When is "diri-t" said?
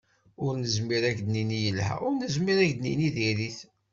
3.15-3.59